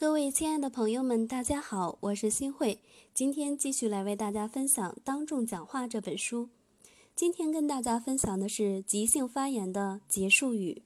[0.00, 2.78] 各位亲爱的朋友们，大家好，我是新慧，
[3.12, 6.50] 今天继续来为大家分享《当众讲话》这本书。
[7.16, 10.82] 今天跟大家分享的是即兴发言的结束语。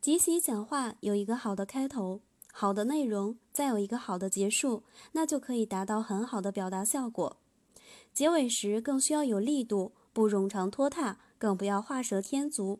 [0.00, 2.20] 即席讲话有一个好的开头，
[2.52, 7.36] 好的内容，再有一个好的结束，那就可以达到很好的表达效果。
[8.14, 12.78] 结尾时更需要有力度，不冗长拖沓，更不要画蛇添足，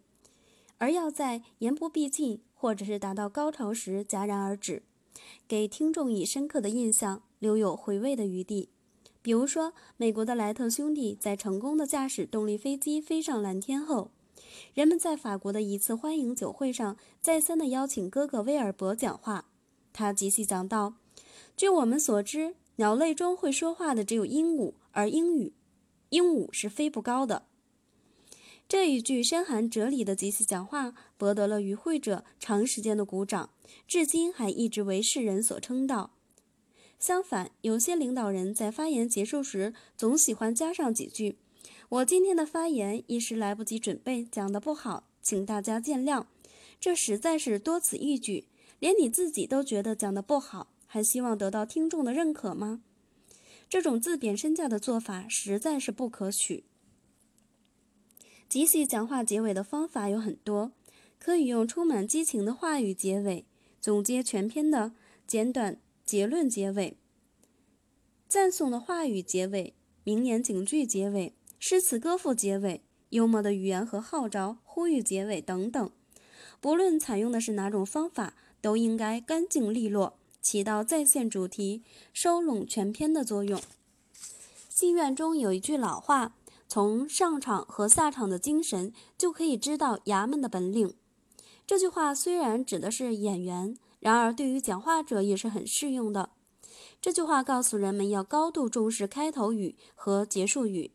[0.83, 2.41] 而要在言不毕尽。
[2.63, 4.85] 或者是达到高潮时戛然而止，
[5.49, 8.69] 给听众以深刻的印象，留有回味的余地。
[9.21, 14.13] 比如说，美国的莱特兄弟在成功的驾驶动力飞机飞上蓝天后，
[14.75, 19.47] 人们在法国的一次欢迎酒会上再三的邀请哥哥威尔伯讲话。
[19.93, 20.95] 他即细讲道
[21.59, 25.53] ：“据我们所知，鸟类中会说话的只有鹦鹉，而英语，
[26.11, 27.47] 鹦鹉是飞不高的。”
[28.73, 33.51] 这一句深含哲理的即席讲话，博得了与会者长时间的鼓掌，
[33.87, 36.13] 至今还一直为世人所称道。
[36.99, 41.37] 相反，有些领导人在发言结束时，总喜欢加上几句
[41.91, 46.25] ：“我今天的发言一时来不及准备，讲得不好，请大家见谅。”
[46.81, 48.47] 这实在是多此一举，
[48.79, 52.81] 连你自己都觉得讲得不好，还希望得到听众的认可吗？
[53.69, 56.65] 这种自贬身价的做法实在是不可取。
[58.53, 60.73] 即席讲话结尾的方法有很多，
[61.19, 63.47] 可以用充满激情的话语结尾，
[63.81, 64.93] 总结全篇的
[65.27, 66.99] 简短结论结尾，
[68.29, 69.73] 赞颂的话语结尾，
[70.05, 75.91] 名言警句结尾，诗词歌赋结尾，幽默的语言和号召呼吁结尾等等。
[76.61, 83.59] 不论采用的是哪种方法，都应该干净利落，起到再现主题、收拢全篇的作用。
[84.69, 86.35] 戏院中有一句老话。
[86.73, 90.95] 从上场和下场的精神就可以知道衙门的本领。
[91.67, 96.31] 这句话虽然指的是演员，然而对于讲话者也是很适用的。
[96.99, 100.93] 这句话告诉人们要高度重视开头语和结束语。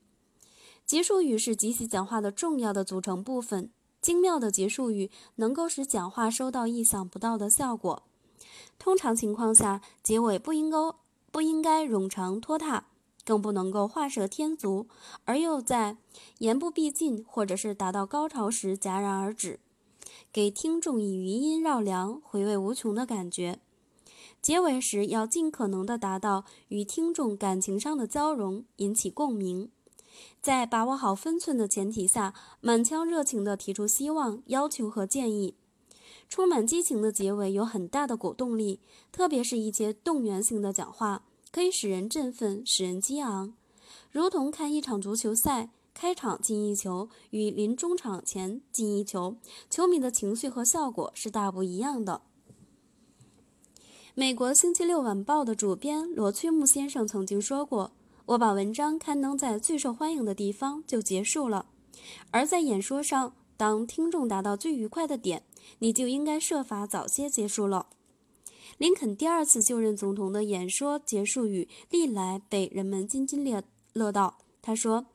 [0.83, 3.69] 结束语是即席讲话的重要的组成部分。
[4.01, 8.01] 精妙的结束语能够使讲话收到意想不到的效果。
[8.79, 10.77] 通常情况下，结尾不应该
[11.31, 12.87] 不应该冗长拖沓。
[13.27, 14.87] 更不能够画蛇添足，
[15.25, 15.97] 而又在
[16.37, 19.59] 言不毕尽或者是达到高潮时戛然而止，
[20.31, 23.59] 给听众以余音绕梁、回味无穷的感觉。
[24.41, 29.69] 结尾时要尽可能的达到与听众感情上的交融，引起共鸣。
[30.41, 35.55] 在把握好分寸的前提下，满腔热情地提出希望、要求和建议。
[36.29, 38.79] 充满激情的结尾有很大的鼓动力，
[39.11, 41.23] 特别是一些动员性的讲话。
[41.51, 43.53] 可以使人振奋，使人激昂，
[44.11, 49.37] 如同看一场足球赛，开场进一球与临中场前进一球，
[49.69, 52.21] 球迷的情绪和效果是大不一样的。
[54.13, 57.91] 美国《星期六晚报》的主编罗崔木先生曾经说过
[58.27, 61.67] ：“我把文章刊登在最受欢迎的地方就结束了，
[62.31, 65.43] 而在演说上，当听众达到最愉快的点，
[65.79, 67.87] 你就应该设法早些结束了。”
[68.77, 74.37] 林肯第二次就任总统的演说结束语历来被人们津津乐乐道。
[74.61, 75.07] 他说：“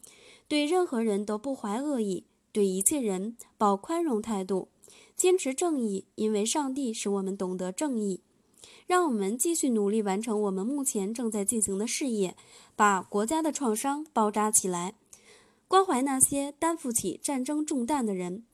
[0.49, 4.69] 对任何人都不怀恶意，对一切人抱宽容态度，
[5.15, 8.23] 坚持正义，因为上帝使我们懂得正义。
[8.87, 12.37] 让我们继续努力完成我们目前正在进行的事业，
[12.75, 14.95] 把国家的创伤包扎起来，
[15.69, 18.45] 关怀那些担负起战争重担的人，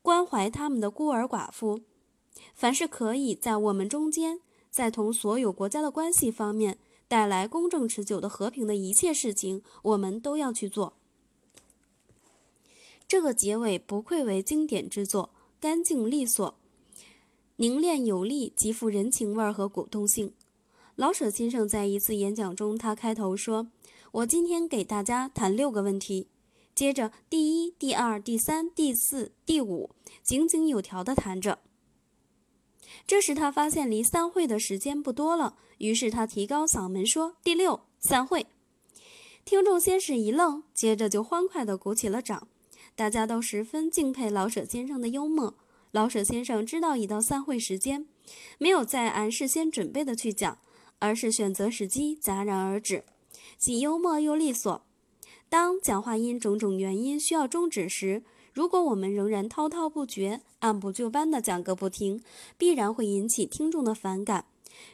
[0.00, 1.80] 关怀他们的孤儿寡妇。
[2.54, 6.76] 凡是可以在我们中间。”在同所有国家的关系方面
[7.08, 10.92] 带来公正持久的和平的一切事情，我们都要去做。
[13.08, 16.54] 这个结尾不愧为经典之作，干净利索，
[17.56, 20.34] 凝练有力，极富人情味儿和鼓动性。
[20.94, 23.68] 老舍先生在一次演讲中，他开头说
[24.12, 26.28] ：“我今天给大家谈六个问题。”
[26.76, 29.88] 接着，第一、第二、第三、第四、第五，
[30.22, 31.60] 井井有条地谈着。
[33.04, 38.46] 这时他发现离散会的时间不多了，于是他提高嗓门说：“第六，散会。”
[39.44, 42.48] 听众先是一愣，接着就欢快地鼓起了掌。
[42.94, 45.54] 大家都十分敬佩老舍先生的幽默。
[45.92, 48.06] 老舍先生知道已到散会时间，
[48.58, 50.58] 没有再按事先准备的去讲，
[50.98, 53.04] 而是选择时机戛然而止，
[53.56, 54.84] 既幽默又利索。
[55.48, 58.24] 当讲话因种种原因需要终止时，
[58.56, 62.22] 如果我们仍然滔滔不绝、按部就班地讲个不停，
[62.56, 64.46] 必然会引起听众的反感。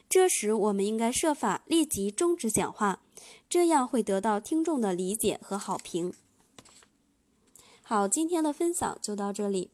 [0.09, 2.99] 这时，我们应该设法立即终止讲话，
[3.47, 6.11] 这样会得到听众的理解和好评。
[7.83, 9.69] 好，今天的分享就到这里。